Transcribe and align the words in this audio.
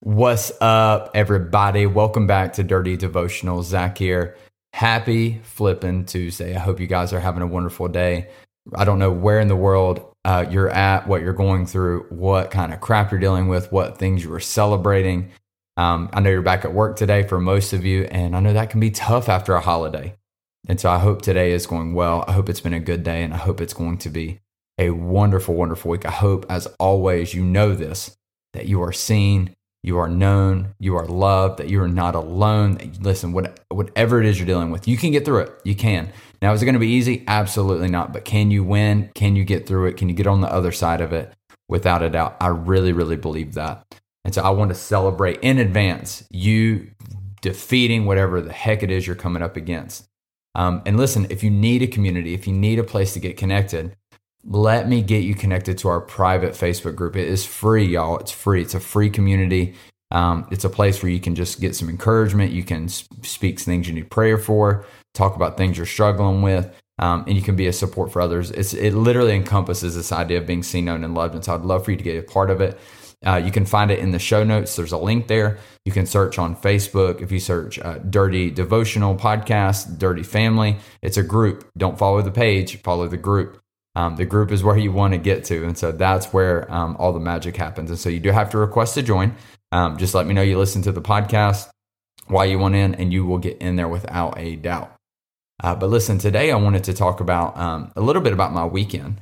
What's 0.00 0.52
up, 0.60 1.10
everybody? 1.12 1.84
Welcome 1.84 2.28
back 2.28 2.52
to 2.52 2.62
Dirty 2.62 2.96
Devotional. 2.96 3.64
Zach 3.64 3.98
here. 3.98 4.36
Happy 4.72 5.40
flipping 5.42 6.04
Tuesday. 6.04 6.54
I 6.54 6.60
hope 6.60 6.78
you 6.78 6.86
guys 6.86 7.12
are 7.12 7.18
having 7.18 7.42
a 7.42 7.48
wonderful 7.48 7.88
day. 7.88 8.28
I 8.76 8.84
don't 8.84 9.00
know 9.00 9.10
where 9.10 9.40
in 9.40 9.48
the 9.48 9.56
world 9.56 10.14
uh, 10.24 10.46
you're 10.48 10.70
at, 10.70 11.08
what 11.08 11.22
you're 11.22 11.32
going 11.32 11.66
through, 11.66 12.06
what 12.10 12.52
kind 12.52 12.72
of 12.72 12.80
crap 12.80 13.10
you're 13.10 13.18
dealing 13.18 13.48
with, 13.48 13.72
what 13.72 13.98
things 13.98 14.22
you 14.22 14.32
are 14.32 14.40
celebrating. 14.40 15.32
Um, 15.76 16.10
I 16.12 16.20
know 16.20 16.30
you're 16.30 16.42
back 16.42 16.64
at 16.64 16.72
work 16.72 16.96
today 16.96 17.24
for 17.24 17.40
most 17.40 17.72
of 17.72 17.84
you, 17.84 18.04
and 18.04 18.36
I 18.36 18.40
know 18.40 18.52
that 18.52 18.70
can 18.70 18.78
be 18.78 18.92
tough 18.92 19.28
after 19.28 19.56
a 19.56 19.60
holiday. 19.60 20.14
And 20.68 20.78
so 20.78 20.90
I 20.90 20.98
hope 20.98 21.22
today 21.22 21.50
is 21.50 21.66
going 21.66 21.92
well. 21.92 22.24
I 22.28 22.32
hope 22.32 22.48
it's 22.48 22.60
been 22.60 22.72
a 22.72 22.78
good 22.78 23.02
day, 23.02 23.24
and 23.24 23.34
I 23.34 23.38
hope 23.38 23.60
it's 23.60 23.74
going 23.74 23.98
to 23.98 24.10
be 24.10 24.38
a 24.78 24.90
wonderful, 24.90 25.56
wonderful 25.56 25.90
week. 25.90 26.06
I 26.06 26.12
hope, 26.12 26.46
as 26.48 26.66
always, 26.78 27.34
you 27.34 27.44
know 27.44 27.74
this 27.74 28.16
that 28.52 28.66
you 28.66 28.80
are 28.82 28.92
seen, 28.92 29.56
you 29.82 29.98
are 29.98 30.08
known, 30.08 30.74
you 30.78 30.96
are 30.96 31.06
loved, 31.06 31.58
that 31.58 31.68
you 31.68 31.80
are 31.82 31.88
not 31.88 32.14
alone. 32.14 32.78
Listen, 33.00 33.32
what, 33.32 33.60
whatever 33.68 34.20
it 34.20 34.26
is 34.26 34.38
you're 34.38 34.46
dealing 34.46 34.70
with, 34.70 34.88
you 34.88 34.96
can 34.96 35.12
get 35.12 35.24
through 35.24 35.40
it. 35.40 35.52
You 35.64 35.74
can. 35.74 36.12
Now, 36.42 36.52
is 36.52 36.62
it 36.62 36.64
going 36.64 36.74
to 36.74 36.80
be 36.80 36.88
easy? 36.88 37.24
Absolutely 37.26 37.88
not. 37.88 38.12
But 38.12 38.24
can 38.24 38.50
you 38.50 38.64
win? 38.64 39.10
Can 39.14 39.36
you 39.36 39.44
get 39.44 39.66
through 39.66 39.86
it? 39.86 39.96
Can 39.96 40.08
you 40.08 40.14
get 40.14 40.26
on 40.26 40.40
the 40.40 40.52
other 40.52 40.72
side 40.72 41.00
of 41.00 41.12
it? 41.12 41.32
Without 41.68 42.02
a 42.02 42.10
doubt. 42.10 42.36
I 42.40 42.48
really, 42.48 42.92
really 42.92 43.16
believe 43.16 43.54
that. 43.54 43.84
And 44.24 44.34
so 44.34 44.42
I 44.42 44.50
want 44.50 44.70
to 44.70 44.74
celebrate 44.74 45.40
in 45.40 45.58
advance 45.58 46.24
you 46.30 46.90
defeating 47.40 48.04
whatever 48.04 48.40
the 48.40 48.52
heck 48.52 48.82
it 48.82 48.90
is 48.90 49.06
you're 49.06 49.16
coming 49.16 49.42
up 49.42 49.56
against. 49.56 50.08
Um, 50.54 50.82
and 50.86 50.96
listen, 50.96 51.26
if 51.30 51.44
you 51.44 51.50
need 51.50 51.82
a 51.82 51.86
community, 51.86 52.34
if 52.34 52.46
you 52.46 52.52
need 52.52 52.78
a 52.78 52.84
place 52.84 53.12
to 53.14 53.20
get 53.20 53.36
connected, 53.36 53.94
let 54.48 54.88
me 54.88 55.02
get 55.02 55.24
you 55.24 55.34
connected 55.34 55.76
to 55.78 55.88
our 55.88 56.00
private 56.00 56.52
Facebook 56.52 56.96
group. 56.96 57.16
It 57.16 57.28
is 57.28 57.44
free, 57.44 57.84
y'all. 57.84 58.18
It's 58.18 58.32
free. 58.32 58.62
It's 58.62 58.74
a 58.74 58.80
free 58.80 59.10
community. 59.10 59.74
Um, 60.10 60.48
it's 60.50 60.64
a 60.64 60.70
place 60.70 61.02
where 61.02 61.12
you 61.12 61.20
can 61.20 61.34
just 61.34 61.60
get 61.60 61.76
some 61.76 61.90
encouragement. 61.90 62.52
You 62.52 62.62
can 62.62 62.88
speak 62.88 63.60
things 63.60 63.86
you 63.86 63.94
need 63.94 64.10
prayer 64.10 64.38
for, 64.38 64.86
talk 65.12 65.36
about 65.36 65.58
things 65.58 65.76
you're 65.76 65.84
struggling 65.84 66.40
with, 66.40 66.74
um, 66.98 67.24
and 67.26 67.36
you 67.36 67.42
can 67.42 67.56
be 67.56 67.66
a 67.66 67.72
support 67.74 68.10
for 68.10 68.22
others. 68.22 68.50
It's, 68.50 68.72
it 68.72 68.94
literally 68.94 69.34
encompasses 69.34 69.94
this 69.94 70.12
idea 70.12 70.38
of 70.38 70.46
being 70.46 70.62
seen, 70.62 70.86
known, 70.86 71.04
and 71.04 71.14
loved. 71.14 71.34
And 71.34 71.44
so 71.44 71.54
I'd 71.54 71.60
love 71.60 71.84
for 71.84 71.90
you 71.90 71.98
to 71.98 72.04
get 72.04 72.16
a 72.16 72.22
part 72.22 72.48
of 72.50 72.62
it. 72.62 72.78
Uh, 73.26 73.36
you 73.36 73.50
can 73.50 73.66
find 73.66 73.90
it 73.90 73.98
in 73.98 74.12
the 74.12 74.18
show 74.18 74.44
notes. 74.44 74.76
There's 74.76 74.92
a 74.92 74.98
link 74.98 75.26
there. 75.26 75.58
You 75.84 75.92
can 75.92 76.06
search 76.06 76.38
on 76.38 76.56
Facebook. 76.56 77.20
If 77.20 77.30
you 77.30 77.40
search 77.40 77.78
uh, 77.80 77.98
Dirty 77.98 78.50
Devotional 78.50 79.14
Podcast, 79.14 79.98
Dirty 79.98 80.22
Family, 80.22 80.78
it's 81.02 81.16
a 81.16 81.22
group. 81.22 81.68
Don't 81.76 81.98
follow 81.98 82.22
the 82.22 82.30
page, 82.30 82.80
follow 82.80 83.08
the 83.08 83.16
group. 83.16 83.60
Um, 83.98 84.14
the 84.14 84.24
group 84.24 84.52
is 84.52 84.62
where 84.62 84.76
you 84.76 84.92
want 84.92 85.14
to 85.14 85.18
get 85.18 85.42
to. 85.46 85.64
And 85.64 85.76
so 85.76 85.90
that's 85.90 86.26
where 86.32 86.72
um, 86.72 86.96
all 87.00 87.12
the 87.12 87.18
magic 87.18 87.56
happens. 87.56 87.90
And 87.90 87.98
so 87.98 88.08
you 88.08 88.20
do 88.20 88.30
have 88.30 88.48
to 88.50 88.58
request 88.58 88.94
to 88.94 89.02
join. 89.02 89.34
Um, 89.72 89.98
just 89.98 90.14
let 90.14 90.24
me 90.24 90.34
know 90.34 90.40
you 90.40 90.56
listen 90.56 90.82
to 90.82 90.92
the 90.92 91.02
podcast, 91.02 91.68
why 92.28 92.44
you 92.44 92.60
want 92.60 92.76
in, 92.76 92.94
and 92.94 93.12
you 93.12 93.26
will 93.26 93.38
get 93.38 93.58
in 93.58 93.74
there 93.74 93.88
without 93.88 94.38
a 94.38 94.54
doubt. 94.54 94.94
Uh, 95.64 95.74
but 95.74 95.90
listen, 95.90 96.18
today 96.18 96.52
I 96.52 96.56
wanted 96.56 96.84
to 96.84 96.94
talk 96.94 97.18
about 97.18 97.56
um, 97.58 97.90
a 97.96 98.00
little 98.00 98.22
bit 98.22 98.32
about 98.32 98.52
my 98.52 98.64
weekend. 98.64 99.20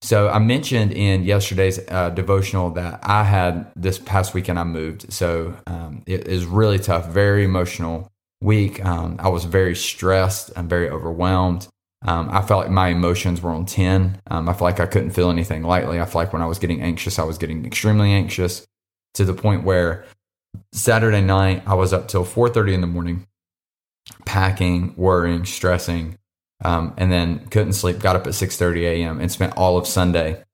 So 0.00 0.30
I 0.30 0.38
mentioned 0.38 0.92
in 0.92 1.24
yesterday's 1.24 1.78
uh, 1.90 2.08
devotional 2.08 2.70
that 2.70 3.00
I 3.02 3.24
had 3.24 3.70
this 3.76 3.98
past 3.98 4.32
weekend 4.32 4.58
I 4.58 4.64
moved. 4.64 5.12
So 5.12 5.54
um, 5.66 6.02
it 6.06 6.28
is 6.28 6.46
really 6.46 6.78
tough, 6.78 7.08
very 7.08 7.44
emotional 7.44 8.10
week. 8.40 8.82
Um, 8.82 9.16
I 9.18 9.28
was 9.28 9.44
very 9.44 9.76
stressed. 9.76 10.50
I'm 10.56 10.68
very 10.68 10.88
overwhelmed. 10.88 11.68
Um, 12.06 12.28
I 12.30 12.42
felt 12.42 12.64
like 12.64 12.70
my 12.70 12.88
emotions 12.88 13.40
were 13.40 13.50
on 13.50 13.64
10. 13.64 14.20
Um, 14.30 14.48
I 14.48 14.52
felt 14.52 14.62
like 14.62 14.80
I 14.80 14.86
couldn't 14.86 15.12
feel 15.12 15.30
anything 15.30 15.62
lightly. 15.62 16.00
I 16.00 16.04
felt 16.04 16.16
like 16.16 16.32
when 16.32 16.42
I 16.42 16.46
was 16.46 16.58
getting 16.58 16.82
anxious, 16.82 17.18
I 17.18 17.24
was 17.24 17.38
getting 17.38 17.64
extremely 17.64 18.12
anxious 18.12 18.66
to 19.14 19.24
the 19.24 19.32
point 19.32 19.64
where 19.64 20.04
Saturday 20.72 21.22
night 21.22 21.62
I 21.66 21.74
was 21.74 21.92
up 21.92 22.08
till 22.08 22.24
4:30 22.24 22.74
in 22.74 22.80
the 22.80 22.86
morning, 22.86 23.26
packing, 24.26 24.94
worrying, 24.96 25.44
stressing, 25.44 26.18
um, 26.64 26.92
and 26.96 27.10
then 27.10 27.46
couldn't 27.48 27.72
sleep. 27.72 28.00
Got 28.00 28.16
up 28.16 28.26
at 28.26 28.34
6:30 28.34 28.84
a.m. 28.86 29.20
and 29.20 29.32
spent 29.32 29.56
all 29.56 29.78
of 29.78 29.86
Sunday 29.86 30.44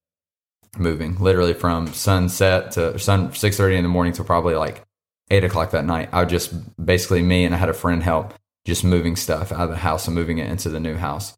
moving, 0.78 1.16
literally 1.18 1.54
from 1.54 1.88
sunset 1.88 2.70
to 2.72 2.98
sun 2.98 3.30
6:30 3.32 3.76
in 3.76 3.82
the 3.82 3.88
morning 3.88 4.12
till 4.12 4.24
probably 4.24 4.54
like 4.54 4.84
eight 5.30 5.44
o'clock 5.44 5.72
that 5.72 5.84
night. 5.84 6.08
I 6.12 6.24
just 6.24 6.52
basically 6.84 7.22
me 7.22 7.44
and 7.44 7.54
I 7.54 7.58
had 7.58 7.68
a 7.68 7.74
friend 7.74 8.02
help 8.02 8.34
just 8.66 8.84
moving 8.84 9.16
stuff 9.16 9.52
out 9.52 9.64
of 9.64 9.70
the 9.70 9.76
house 9.76 10.06
and 10.06 10.14
moving 10.14 10.38
it 10.38 10.50
into 10.50 10.68
the 10.68 10.80
new 10.80 10.96
house. 10.96 11.36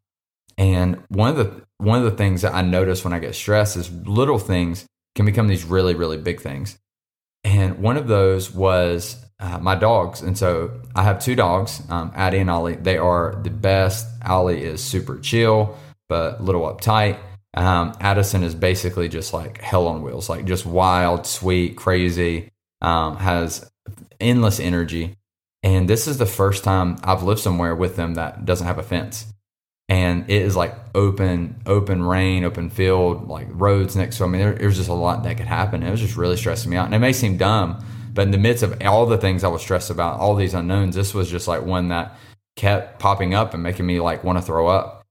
And 0.57 1.03
one 1.09 1.29
of 1.29 1.37
the 1.37 1.63
one 1.77 1.99
of 1.99 2.05
the 2.05 2.17
things 2.17 2.43
that 2.43 2.53
I 2.53 2.61
notice 2.61 3.03
when 3.03 3.13
I 3.13 3.19
get 3.19 3.35
stressed 3.35 3.75
is 3.75 3.91
little 3.91 4.39
things 4.39 4.85
can 5.15 5.25
become 5.25 5.47
these 5.47 5.65
really 5.65 5.95
really 5.95 6.17
big 6.17 6.41
things. 6.41 6.77
And 7.43 7.79
one 7.79 7.97
of 7.97 8.07
those 8.07 8.51
was 8.53 9.23
uh, 9.39 9.59
my 9.59 9.75
dogs. 9.75 10.21
And 10.21 10.37
so 10.37 10.79
I 10.95 11.03
have 11.03 11.19
two 11.19 11.35
dogs, 11.35 11.81
um, 11.89 12.11
Addie 12.15 12.37
and 12.37 12.49
Ollie. 12.49 12.75
They 12.75 12.97
are 12.97 13.35
the 13.43 13.49
best. 13.49 14.07
Ollie 14.25 14.63
is 14.63 14.81
super 14.81 15.19
chill, 15.19 15.77
but 16.07 16.39
a 16.39 16.43
little 16.43 16.61
uptight. 16.61 17.19
Um, 17.53 17.93
Addison 17.99 18.43
is 18.43 18.55
basically 18.55 19.09
just 19.09 19.33
like 19.33 19.59
hell 19.59 19.87
on 19.87 20.01
wheels, 20.01 20.29
like 20.29 20.45
just 20.45 20.65
wild, 20.65 21.27
sweet, 21.27 21.75
crazy, 21.75 22.49
um, 22.81 23.17
has 23.17 23.69
endless 24.19 24.59
energy. 24.59 25.17
And 25.61 25.89
this 25.89 26.07
is 26.07 26.17
the 26.17 26.25
first 26.25 26.63
time 26.63 26.97
I've 27.03 27.23
lived 27.23 27.41
somewhere 27.41 27.75
with 27.75 27.95
them 27.95 28.15
that 28.15 28.45
doesn't 28.45 28.65
have 28.65 28.79
a 28.79 28.83
fence 28.83 29.25
and 29.89 30.29
it 30.29 30.41
is 30.41 30.55
like 30.55 30.75
open, 30.95 31.61
open 31.65 32.03
rain, 32.03 32.43
open 32.43 32.69
field, 32.69 33.27
like 33.27 33.47
roads 33.51 33.95
next 33.95 34.17
to. 34.17 34.23
I 34.23 34.27
mean, 34.27 34.41
there, 34.41 34.53
there 34.53 34.67
was 34.67 34.77
just 34.77 34.89
a 34.89 34.93
lot 34.93 35.23
that 35.23 35.37
could 35.37 35.47
happen. 35.47 35.83
It 35.83 35.91
was 35.91 35.99
just 35.99 36.15
really 36.17 36.37
stressing 36.37 36.71
me 36.71 36.77
out, 36.77 36.85
and 36.85 36.95
it 36.95 36.99
may 36.99 37.13
seem 37.13 37.37
dumb, 37.37 37.83
but 38.13 38.23
in 38.23 38.31
the 38.31 38.37
midst 38.37 38.63
of 38.63 38.81
all 38.85 39.05
the 39.05 39.17
things 39.17 39.43
I 39.43 39.47
was 39.47 39.61
stressed 39.61 39.89
about, 39.89 40.19
all 40.19 40.35
these 40.35 40.53
unknowns, 40.53 40.95
this 40.95 41.13
was 41.13 41.29
just 41.29 41.47
like 41.47 41.63
one 41.63 41.89
that 41.89 42.17
kept 42.55 42.99
popping 42.99 43.33
up 43.33 43.53
and 43.53 43.63
making 43.63 43.85
me 43.85 43.99
like 43.99 44.23
want 44.23 44.37
to 44.37 44.41
throw 44.41 44.67
up. 44.67 45.01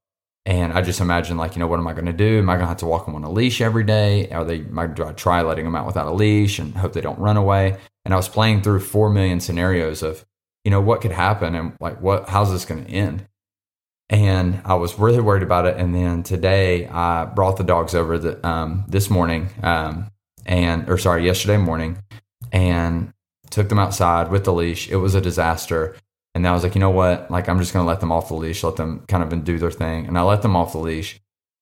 And 0.44 0.72
I 0.72 0.82
just 0.82 1.00
imagine 1.00 1.36
like, 1.36 1.54
you 1.54 1.60
know, 1.60 1.68
what 1.68 1.78
am 1.78 1.86
I 1.86 1.92
going 1.92 2.06
to 2.06 2.12
do? 2.12 2.38
Am 2.38 2.50
I 2.50 2.54
going 2.54 2.64
to 2.64 2.68
have 2.68 2.78
to 2.78 2.86
walk 2.86 3.06
them 3.06 3.14
on 3.14 3.22
a 3.22 3.30
leash 3.30 3.60
every 3.60 3.84
day? 3.84 4.28
Are 4.30 4.44
they? 4.44 4.58
Do 4.58 5.04
I 5.04 5.12
try 5.12 5.42
letting 5.42 5.64
them 5.64 5.76
out 5.76 5.86
without 5.86 6.08
a 6.08 6.12
leash 6.12 6.58
and 6.58 6.74
hope 6.76 6.94
they 6.94 7.00
don't 7.00 7.18
run 7.18 7.36
away? 7.36 7.76
And 8.04 8.12
I 8.12 8.16
was 8.16 8.28
playing 8.28 8.62
through 8.62 8.80
four 8.80 9.08
million 9.08 9.38
scenarios 9.38 10.02
of, 10.02 10.24
you 10.64 10.72
know, 10.72 10.80
what 10.80 11.00
could 11.00 11.12
happen 11.12 11.54
and 11.54 11.74
like 11.80 12.00
what 12.00 12.28
how's 12.28 12.50
this 12.50 12.64
going 12.64 12.84
to 12.84 12.90
end? 12.90 13.26
And 14.12 14.60
I 14.66 14.74
was 14.74 14.98
really 14.98 15.22
worried 15.22 15.42
about 15.42 15.64
it. 15.64 15.78
And 15.78 15.94
then 15.94 16.22
today 16.22 16.86
I 16.86 17.24
brought 17.24 17.56
the 17.56 17.64
dogs 17.64 17.94
over 17.94 18.18
the, 18.18 18.46
um, 18.46 18.84
this 18.86 19.08
morning, 19.08 19.48
um, 19.62 20.10
and 20.44 20.88
or 20.88 20.98
sorry, 20.98 21.24
yesterday 21.24 21.56
morning, 21.56 21.96
and 22.52 23.14
took 23.50 23.70
them 23.70 23.78
outside 23.78 24.30
with 24.30 24.44
the 24.44 24.52
leash. 24.52 24.90
It 24.90 24.96
was 24.96 25.14
a 25.14 25.20
disaster. 25.20 25.96
And 26.34 26.46
I 26.46 26.52
was 26.52 26.62
like, 26.62 26.74
you 26.74 26.80
know 26.80 26.90
what? 26.90 27.30
Like, 27.30 27.48
I'm 27.48 27.58
just 27.58 27.72
going 27.72 27.84
to 27.84 27.88
let 27.88 28.00
them 28.00 28.12
off 28.12 28.28
the 28.28 28.34
leash, 28.34 28.62
let 28.62 28.76
them 28.76 29.04
kind 29.08 29.22
of 29.22 29.44
do 29.44 29.58
their 29.58 29.70
thing. 29.70 30.06
And 30.06 30.18
I 30.18 30.22
let 30.22 30.42
them 30.42 30.56
off 30.56 30.72
the 30.72 30.78
leash. 30.78 31.18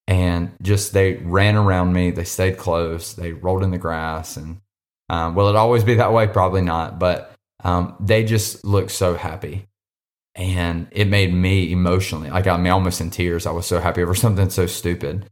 And 0.07 0.51
just 0.61 0.91
they 0.91 1.13
ran 1.15 1.55
around 1.55 1.93
me. 1.93 2.11
They 2.11 2.25
stayed 2.25 2.57
close. 2.57 3.13
They 3.13 3.31
rolled 3.31 3.63
in 3.63 3.71
the 3.71 3.77
grass. 3.77 4.35
And 4.35 4.59
um, 5.09 5.35
will 5.35 5.47
it 5.47 5.55
always 5.55 5.85
be 5.85 5.95
that 5.95 6.11
way? 6.11 6.27
Probably 6.27 6.61
not. 6.61 6.99
But 6.99 7.33
um, 7.63 7.95
they 7.99 8.25
just 8.25 8.65
looked 8.65 8.91
so 8.91 9.15
happy 9.15 9.67
and 10.35 10.87
it 10.91 11.07
made 11.07 11.33
me 11.33 11.71
emotionally 11.71 12.29
like 12.29 12.41
I 12.43 12.45
got 12.45 12.61
me 12.61 12.69
almost 12.69 13.01
in 13.01 13.09
tears. 13.09 13.45
I 13.45 13.51
was 13.51 13.65
so 13.65 13.79
happy 13.79 14.01
over 14.01 14.15
something 14.15 14.49
so 14.49 14.65
stupid. 14.65 15.29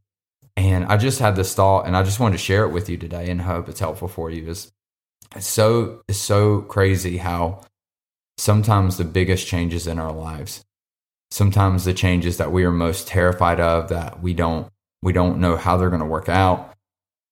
And 0.57 0.85
I 0.85 0.97
just 0.97 1.19
had 1.19 1.35
this 1.35 1.53
thought 1.53 1.87
and 1.87 1.95
I 1.95 2.03
just 2.03 2.19
wanted 2.19 2.37
to 2.37 2.43
share 2.43 2.65
it 2.65 2.71
with 2.71 2.89
you 2.89 2.97
today 2.97 3.29
and 3.29 3.41
hope 3.41 3.69
it's 3.69 3.79
helpful 3.79 4.09
for 4.09 4.29
you. 4.29 4.49
Is 4.49 4.71
it's 5.35 5.47
so 5.47 6.01
it's 6.07 6.19
so 6.19 6.61
crazy 6.61 7.17
how 7.17 7.61
sometimes 8.37 8.97
the 8.97 9.05
biggest 9.05 9.47
changes 9.47 9.87
in 9.87 9.99
our 9.99 10.11
lives, 10.11 10.65
sometimes 11.31 11.85
the 11.85 11.93
changes 11.93 12.37
that 12.37 12.51
we 12.51 12.65
are 12.65 12.71
most 12.71 13.07
terrified 13.07 13.59
of 13.59 13.89
that 13.89 14.21
we 14.21 14.33
don't 14.33 14.67
we 15.01 15.13
don't 15.13 15.39
know 15.39 15.55
how 15.55 15.77
they're 15.77 15.89
going 15.89 16.01
to 16.01 16.05
work 16.05 16.27
out, 16.27 16.73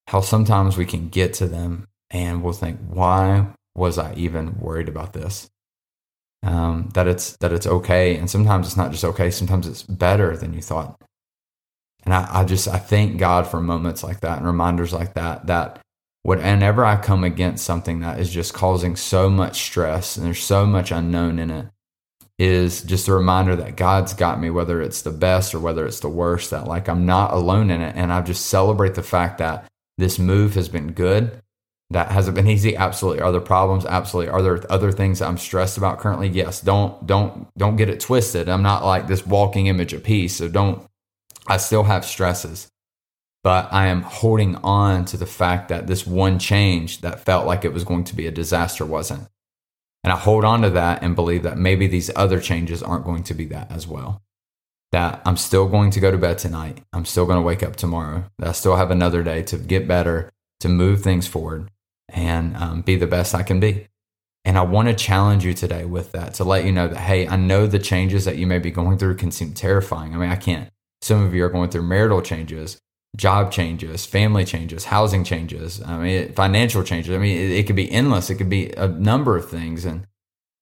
how 0.08 0.22
sometimes 0.22 0.78
we 0.78 0.86
can 0.86 1.10
get 1.10 1.34
to 1.34 1.48
them 1.48 1.86
and 2.10 2.42
we'll 2.42 2.54
think, 2.54 2.80
why 2.88 3.48
was 3.76 3.98
I 3.98 4.14
even 4.14 4.58
worried 4.60 4.88
about 4.88 5.12
this? 5.12 5.50
Um, 6.44 6.90
that 6.94 7.08
it's 7.08 7.36
that 7.38 7.52
it's 7.52 7.68
okay, 7.68 8.16
and 8.18 8.30
sometimes 8.30 8.68
it's 8.68 8.78
not 8.78 8.92
just 8.92 9.04
okay. 9.04 9.32
Sometimes 9.32 9.68
it's 9.68 9.84
better 9.84 10.38
than 10.38 10.54
you 10.54 10.62
thought. 10.62 11.02
And 12.06 12.14
I, 12.14 12.28
I 12.42 12.44
just 12.46 12.68
I 12.68 12.78
thank 12.78 13.18
God 13.18 13.48
for 13.48 13.60
moments 13.60 14.04
like 14.04 14.22
that 14.22 14.38
and 14.38 14.46
reminders 14.46 14.94
like 14.94 15.14
that. 15.16 15.48
That 15.48 15.80
whenever 16.24 16.86
I 16.86 16.98
come 16.98 17.24
against 17.24 17.66
something 17.66 18.02
that 18.02 18.20
is 18.20 18.30
just 18.30 18.54
causing 18.54 18.96
so 18.96 19.30
much 19.30 19.62
stress 19.62 20.18
and 20.18 20.26
there's 20.26 20.44
so 20.44 20.66
much 20.66 20.92
unknown 20.92 21.40
in 21.40 21.52
it, 21.52 21.68
is 22.40 22.84
just 22.84 23.08
a 23.08 23.14
reminder 23.14 23.56
that 23.56 23.76
God's 23.76 24.14
got 24.14 24.40
me, 24.40 24.50
whether 24.50 24.82
it's 24.82 25.02
the 25.02 25.12
best 25.12 25.56
or 25.56 25.60
whether 25.60 25.86
it's 25.86 26.02
the 26.02 26.10
worst, 26.10 26.52
that 26.52 26.68
like 26.68 26.88
I'm 26.88 27.06
not 27.06 27.34
alone 27.34 27.72
in 27.72 27.82
it. 27.82 27.96
And 27.96 28.14
I 28.14 28.22
just 28.22 28.46
celebrate 28.46 28.96
the 28.96 29.04
fact 29.04 29.40
that 29.40 29.66
this 29.98 30.20
move 30.20 30.54
has 30.54 30.70
been 30.70 30.92
good. 30.92 31.42
That 31.92 32.12
hasn't 32.12 32.36
been 32.36 32.48
easy. 32.48 32.76
Absolutely. 32.76 33.22
Are 33.22 33.32
there 33.32 33.40
problems? 33.40 33.86
Absolutely. 33.86 34.30
Are 34.30 34.42
there 34.42 34.72
other 34.72 34.92
things 34.92 35.22
I'm 35.22 35.38
stressed 35.38 35.78
about 35.78 36.00
currently? 36.00 36.28
Yes. 36.28 36.60
Don't, 36.60 37.06
don't, 37.08 37.48
don't 37.58 37.78
get 37.78 37.90
it 37.90 38.02
twisted. 38.02 38.50
I'm 38.50 38.62
not 38.64 38.84
like 38.84 39.08
this 39.08 39.26
walking 39.26 39.68
image 39.68 39.94
of 39.94 40.04
peace. 40.04 40.36
So 40.36 40.50
don't, 40.50 40.86
I 41.48 41.56
still 41.56 41.84
have 41.84 42.04
stresses, 42.04 42.68
but 43.42 43.72
I 43.72 43.88
am 43.88 44.02
holding 44.02 44.58
on 44.58 45.06
to 45.06 45.18
the 45.18 45.26
fact 45.26 45.70
that 45.70 45.88
this 45.88 46.06
one 46.06 46.40
change 46.40 47.00
that 47.02 47.22
felt 47.22 47.48
like 47.48 47.64
it 47.64 47.74
was 47.74 47.86
going 47.86 48.04
to 48.06 48.16
be 48.16 48.28
a 48.28 48.32
disaster 48.32 48.86
wasn't. 48.86 49.30
And 50.04 50.12
I 50.12 50.18
hold 50.18 50.44
on 50.44 50.62
to 50.64 50.70
that 50.72 51.04
and 51.04 51.16
believe 51.16 51.44
that 51.44 51.58
maybe 51.58 51.88
these 51.88 52.12
other 52.18 52.42
changes 52.42 52.84
aren't 52.84 53.06
going 53.06 53.24
to 53.24 53.34
be 53.34 53.46
that 53.46 53.72
as 53.72 53.88
well. 53.88 54.22
That 54.92 55.22
I'm 55.26 55.38
still 55.38 55.68
going 55.68 55.92
to 55.92 56.00
go 56.02 56.12
to 56.12 56.18
bed 56.18 56.38
tonight. 56.38 56.80
I'm 56.92 57.06
still 57.06 57.26
going 57.26 57.38
to 57.38 57.46
wake 57.46 57.64
up 57.64 57.78
tomorrow. 57.78 58.26
That 58.40 58.50
I 58.50 58.52
still 58.52 58.76
have 58.76 58.92
another 58.92 59.24
day 59.24 59.44
to 59.44 59.58
get 59.58 59.88
better, 59.88 60.32
to 60.60 60.70
move 60.70 61.02
things 61.02 61.28
forward, 61.28 61.70
and 62.10 62.56
um, 62.58 62.82
be 62.82 62.96
the 62.96 63.08
best 63.08 63.36
I 63.36 63.44
can 63.44 63.60
be. 63.60 63.88
And 64.46 64.58
I 64.58 64.62
want 64.62 64.88
to 64.88 64.94
challenge 64.94 65.44
you 65.44 65.54
today 65.54 65.84
with 65.84 66.14
that 66.14 66.36
to 66.36 66.46
let 66.46 66.64
you 66.64 66.72
know 66.72 66.88
that, 66.88 66.98
hey, 66.98 67.28
I 67.28 67.36
know 67.36 67.68
the 67.68 67.80
changes 67.80 68.24
that 68.26 68.38
you 68.38 68.48
may 68.48 68.60
be 68.60 68.72
going 68.72 68.98
through 68.98 69.16
can 69.16 69.32
seem 69.32 69.54
terrifying. 69.54 70.14
I 70.14 70.18
mean, 70.18 70.30
I 70.30 70.38
can't. 70.38 70.70
Some 71.02 71.24
of 71.26 71.34
you 71.34 71.44
are 71.44 71.50
going 71.50 71.70
through 71.70 71.84
marital 71.84 72.22
changes, 72.22 72.80
job 73.18 73.52
changes, 73.52 74.06
family 74.06 74.46
changes, 74.46 74.86
housing 74.86 75.24
changes, 75.24 75.82
I 75.82 75.98
mean, 75.98 76.34
financial 76.34 76.84
changes. 76.84 77.14
I 77.14 77.18
mean, 77.18 77.38
it, 77.38 77.52
it, 77.52 77.68
could 77.68 77.76
be 77.76 77.92
endless. 77.92 78.30
It 78.30 78.36
could 78.36 78.50
be 78.50 78.72
a 78.72 78.88
number 78.88 79.36
of 79.36 79.50
things. 79.50 79.86
And 79.86 80.08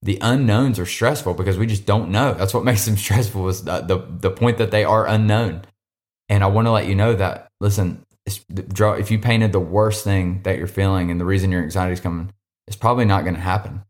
the 0.01 0.17
unknowns 0.21 0.79
are 0.79 0.85
stressful 0.85 1.33
because 1.35 1.57
we 1.57 1.67
just 1.67 1.85
don't 1.85 2.09
know. 2.09 2.33
That's 2.33 2.53
what 2.53 2.63
makes 2.65 2.85
them 2.85 2.97
stressful 2.97 3.47
is 3.49 3.63
the, 3.63 3.81
the, 3.81 3.97
the 4.09 4.31
point 4.31 4.57
that 4.57 4.71
they 4.71 4.83
are 4.83 5.07
unknown. 5.07 5.63
And 6.27 6.43
I 6.43 6.47
want 6.47 6.65
to 6.65 6.71
let 6.71 6.87
you 6.87 6.95
know 6.95 7.13
that, 7.13 7.49
listen, 7.59 8.04
if 8.25 9.11
you 9.11 9.19
painted 9.19 9.51
the 9.51 9.59
worst 9.59 10.03
thing 10.03 10.41
that 10.43 10.57
you're 10.57 10.67
feeling 10.67 11.11
and 11.11 11.19
the 11.19 11.25
reason 11.25 11.51
your 11.51 11.63
anxiety 11.63 11.93
is 11.93 11.99
coming, 11.99 12.31
it's 12.67 12.77
probably 12.77 13.05
not 13.05 13.23
going 13.23 13.35
to 13.35 13.41
happen. 13.41 13.83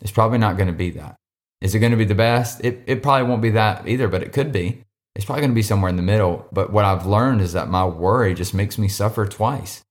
It's 0.00 0.12
probably 0.12 0.38
not 0.38 0.56
going 0.56 0.68
to 0.68 0.72
be 0.72 0.90
that. 0.90 1.16
Is 1.60 1.74
it 1.74 1.80
going 1.80 1.90
to 1.90 1.98
be 1.98 2.04
the 2.04 2.14
best? 2.14 2.64
It, 2.64 2.84
it 2.86 3.02
probably 3.02 3.28
won't 3.28 3.42
be 3.42 3.50
that 3.50 3.88
either, 3.88 4.06
but 4.06 4.22
it 4.22 4.32
could 4.32 4.52
be 4.52 4.84
it's 5.18 5.24
probably 5.24 5.40
going 5.40 5.50
to 5.50 5.56
be 5.56 5.62
somewhere 5.62 5.90
in 5.90 5.96
the 5.96 6.02
middle. 6.02 6.46
But 6.52 6.72
what 6.72 6.84
I've 6.84 7.04
learned 7.04 7.40
is 7.40 7.52
that 7.54 7.68
my 7.68 7.84
worry 7.84 8.34
just 8.34 8.54
makes 8.54 8.78
me 8.78 8.86
suffer 8.86 9.26
twice. 9.26 9.82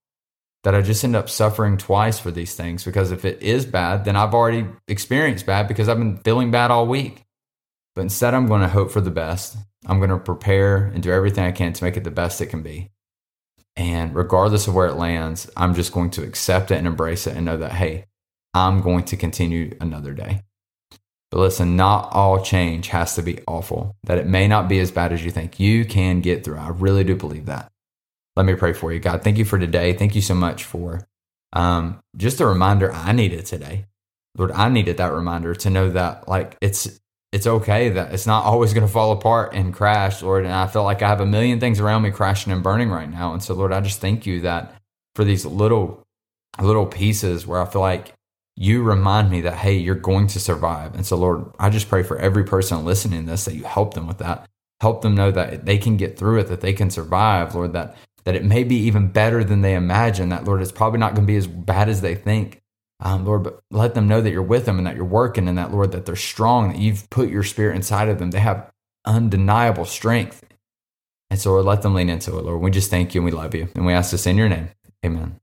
That 0.64 0.74
I 0.74 0.82
just 0.82 1.04
end 1.04 1.18
up 1.18 1.30
suffering 1.30 1.78
twice 1.78 2.18
for 2.18 2.32
these 2.32 2.56
things 2.56 2.86
because 2.86 3.12
if 3.12 3.26
it 3.26 3.44
is 3.44 3.66
bad, 3.66 4.06
then 4.06 4.16
I've 4.16 4.34
already 4.34 4.66
experienced 4.88 5.46
bad 5.46 5.68
because 5.68 5.90
I've 5.90 5.98
been 5.98 6.18
feeling 6.18 6.50
bad 6.50 6.72
all 6.72 6.88
week. 6.88 7.26
But 7.94 8.04
instead, 8.04 8.34
I'm 8.34 8.48
going 8.48 8.62
to 8.62 8.70
hope 8.70 8.90
for 8.90 9.02
the 9.02 9.12
best. 9.12 9.58
I'm 9.86 10.00
going 10.00 10.12
to 10.12 10.18
prepare 10.18 10.78
and 10.78 11.04
do 11.04 11.12
everything 11.12 11.44
I 11.44 11.52
can 11.52 11.74
to 11.74 11.84
make 11.84 11.98
it 11.98 12.06
the 12.06 12.12
best 12.12 12.40
it 12.40 12.48
can 12.48 12.64
be. 12.64 12.90
And 13.78 14.16
regardless 14.16 14.68
of 14.68 14.74
where 14.74 14.88
it 14.88 14.96
lands, 14.96 15.50
I'm 15.56 15.76
just 15.76 15.94
going 15.94 16.10
to 16.12 16.24
accept 16.24 16.72
it 16.72 16.78
and 16.78 16.88
embrace 16.88 17.28
it 17.28 17.38
and 17.38 17.46
know 17.46 17.58
that, 17.58 17.74
hey, 17.74 18.06
I'm 18.54 18.82
going 18.82 19.06
to 19.06 19.16
continue 19.16 19.78
another 19.80 20.14
day. 20.14 20.42
But 21.30 21.40
listen, 21.40 21.76
not 21.76 22.10
all 22.12 22.42
change 22.42 22.88
has 22.88 23.14
to 23.16 23.22
be 23.22 23.40
awful, 23.48 23.96
that 24.04 24.18
it 24.18 24.26
may 24.26 24.48
not 24.48 24.68
be 24.68 24.80
as 24.80 24.92
bad 24.92 25.14
as 25.14 25.24
you 25.24 25.30
think. 25.30 25.60
You 25.60 25.86
can 25.86 26.22
get 26.22 26.44
through. 26.44 26.58
I 26.58 26.70
really 26.70 27.04
do 27.04 27.16
believe 27.16 27.46
that. 27.46 27.72
Let 28.36 28.48
me 28.48 28.56
pray 28.56 28.74
for 28.74 28.92
you. 28.92 29.00
God, 29.00 29.24
thank 29.24 29.38
you 29.38 29.46
for 29.46 29.60
today. 29.60 29.94
Thank 29.94 30.16
you 30.16 30.22
so 30.22 30.34
much 30.34 30.64
for 30.64 31.08
um, 31.54 32.00
just 32.16 32.42
a 32.42 32.48
reminder 32.48 32.92
I 32.92 33.12
needed 33.12 33.46
today. 33.46 33.86
Lord, 34.38 34.52
I 34.52 34.70
needed 34.70 34.98
that 34.98 35.14
reminder 35.14 35.54
to 35.54 35.70
know 35.70 35.90
that 35.92 36.28
like 36.28 36.58
it's 36.62 37.00
it's 37.32 37.48
okay 37.48 37.90
that 37.90 38.14
it's 38.14 38.26
not 38.26 38.46
always 38.46 38.74
going 38.74 38.86
to 38.86 38.92
fall 38.92 39.12
apart 39.12 39.54
and 39.54 39.74
crash, 39.74 40.22
Lord. 40.22 40.46
And 40.46 40.54
I 40.54 40.68
feel 40.68 40.84
like 40.84 41.02
I 41.02 41.10
have 41.10 41.22
a 41.22 41.26
million 41.26 41.60
things 41.60 41.80
around 41.80 42.04
me 42.04 42.12
crashing 42.12 42.54
and 42.54 42.64
burning 42.64 42.90
right 42.90 43.10
now. 43.10 43.34
And 43.34 43.44
so, 43.44 43.54
Lord, 43.54 43.74
I 43.74 43.82
just 43.82 44.00
thank 44.00 44.26
you 44.26 44.42
that 44.42 44.74
for 45.16 45.24
these 45.24 45.46
little 45.46 46.04
little 46.60 46.86
pieces 46.86 47.46
where 47.46 47.62
I 47.62 47.66
feel 47.66 47.82
like 47.82 48.14
you 48.56 48.82
remind 48.82 49.30
me 49.30 49.42
that, 49.42 49.54
hey, 49.54 49.76
you're 49.76 49.96
going 49.96 50.28
to 50.28 50.40
survive. 50.40 50.96
And 50.96 51.06
so, 51.06 51.16
Lord, 51.16 51.46
I 51.60 51.70
just 51.70 51.90
pray 51.90 52.02
for 52.02 52.18
every 52.18 52.44
person 52.44 52.86
listening 52.86 53.26
to 53.26 53.32
this 53.32 53.46
that 53.46 53.54
you 53.54 53.64
help 53.64 53.94
them 53.94 54.08
with 54.08 54.18
that. 54.18 54.48
Help 54.82 55.02
them 55.02 55.14
know 55.14 55.30
that 55.32 55.66
they 55.66 55.78
can 55.78 55.98
get 55.98 56.18
through 56.18 56.40
it, 56.40 56.48
that 56.48 56.62
they 56.62 56.74
can 56.74 56.90
survive, 56.90 57.54
Lord, 57.54 57.74
that, 57.74 57.96
that 58.24 58.36
it 58.36 58.44
may 58.44 58.64
be 58.64 58.78
even 58.78 59.10
better 59.10 59.44
than 59.44 59.62
they 59.62 59.76
imagine, 59.76 60.30
that, 60.30 60.46
Lord, 60.46 60.62
it's 60.62 60.72
probably 60.72 61.00
not 61.00 61.14
going 61.14 61.28
to 61.28 61.32
be 61.32 61.38
as 61.38 61.48
bad 61.48 61.88
as 61.88 62.02
they 62.02 62.16
think. 62.16 62.62
Um, 63.00 63.26
Lord, 63.26 63.44
but 63.44 63.60
let 63.70 63.94
them 63.94 64.08
know 64.08 64.22
that 64.22 64.32
you're 64.32 64.42
with 64.42 64.66
them 64.66 64.78
and 64.78 64.88
that 64.88 64.96
you're 64.96 65.06
working 65.06 65.48
and 65.48 65.58
that, 65.58 65.72
Lord, 65.72 65.92
that 65.92 66.06
they're 66.06 66.16
strong, 66.16 66.70
that 66.70 66.80
you've 66.80 67.10
put 67.10 67.30
your 67.30 67.44
spirit 67.44 67.76
inside 67.76 68.10
of 68.10 68.18
them. 68.18 68.32
They 68.32 68.40
have 68.40 68.72
undeniable 69.06 69.86
strength. 69.86 70.44
And 71.30 71.40
so, 71.40 71.52
Lord, 71.52 71.66
let 71.66 71.82
them 71.84 71.94
lean 71.94 72.10
into 72.10 72.38
it, 72.38 72.46
Lord. 72.46 72.62
We 72.62 72.72
just 72.72 72.90
thank 72.90 73.14
you 73.14 73.22
and 73.22 73.26
we 73.26 73.32
love 73.32 73.54
you. 73.54 73.68
And 73.76 73.86
we 73.86 73.94
ask 73.94 74.12
this 74.12 74.26
in 74.26 74.38
your 74.38 74.50
name. 74.50 74.70
Amen. 75.06 75.40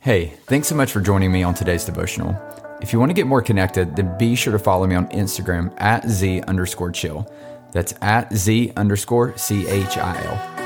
Hey, 0.00 0.34
thanks 0.46 0.68
so 0.68 0.74
much 0.74 0.92
for 0.92 1.00
joining 1.00 1.32
me 1.32 1.42
on 1.42 1.54
today's 1.54 1.84
devotional. 1.84 2.36
If 2.80 2.92
you 2.92 2.98
want 2.98 3.10
to 3.10 3.14
get 3.14 3.26
more 3.26 3.42
connected, 3.42 3.96
then 3.96 4.16
be 4.16 4.34
sure 4.34 4.52
to 4.52 4.58
follow 4.58 4.86
me 4.86 4.94
on 4.94 5.08
Instagram 5.08 5.74
at 5.80 6.08
Z 6.08 6.42
underscore 6.42 6.92
chill. 6.92 7.30
That's 7.72 7.92
at 8.00 8.32
Z 8.32 8.72
underscore 8.76 9.36
C 9.36 9.66
H 9.68 9.98
I 9.98 10.22
L. 10.24 10.65